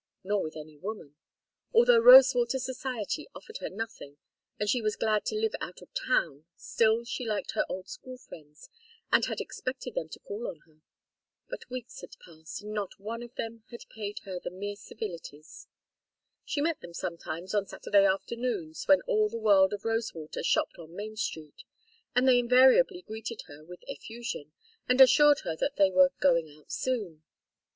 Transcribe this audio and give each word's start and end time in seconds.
Nor 0.23 0.41
with 0.41 0.55
any 0.57 0.77
woman. 0.79 1.15
Although 1.73 1.99
Rosewater 1.99 2.57
society 2.57 3.27
offered 3.35 3.57
her 3.59 3.69
nothing 3.69 4.17
and 4.59 4.67
she 4.67 4.81
was 4.81 4.95
glad 4.95 5.25
to 5.25 5.35
live 5.35 5.53
out 5.61 5.79
of 5.83 5.93
town, 5.93 6.45
still 6.55 7.03
she 7.05 7.23
liked 7.23 7.51
her 7.51 7.67
old 7.69 7.87
school 7.87 8.17
friends 8.17 8.67
and 9.11 9.23
had 9.25 9.39
expected 9.39 9.93
them 9.93 10.09
to 10.09 10.19
call 10.19 10.47
on 10.47 10.61
her. 10.61 10.81
But 11.51 11.69
weeks 11.69 12.01
had 12.01 12.17
passed 12.25 12.63
and 12.63 12.73
not 12.73 12.99
one 12.99 13.21
of 13.21 13.35
them 13.35 13.63
had 13.69 13.85
paid 13.89 14.17
her 14.25 14.39
the 14.39 14.49
mere 14.49 14.75
civilities. 14.75 15.67
She 16.45 16.61
met 16.61 16.81
them 16.81 16.95
sometimes 16.95 17.53
on 17.53 17.67
Saturday 17.67 18.05
afternoons, 18.07 18.87
when 18.87 19.01
all 19.01 19.29
the 19.29 19.37
world 19.37 19.71
of 19.71 19.85
Rosewater 19.85 20.41
shopped 20.41 20.79
on 20.79 20.95
Main 20.95 21.15
Street, 21.15 21.63
and 22.15 22.27
they 22.27 22.39
invariably 22.39 23.03
greeted 23.03 23.43
her 23.43 23.63
with 23.63 23.83
effusion, 23.87 24.53
and 24.89 24.99
assured 24.99 25.41
her 25.41 25.55
they 25.77 25.91
were 25.91 26.09
"going 26.19 26.49
out 26.49 26.71
soon." 26.71 27.21